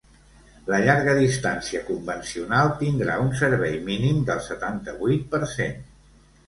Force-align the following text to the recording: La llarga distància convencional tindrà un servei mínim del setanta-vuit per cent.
La 0.71 0.79
llarga 0.85 1.13
distància 1.19 1.81
convencional 1.91 2.73
tindrà 2.81 3.19
un 3.27 3.31
servei 3.45 3.79
mínim 3.93 4.27
del 4.33 4.43
setanta-vuit 4.51 5.33
per 5.37 5.45
cent. 5.59 5.83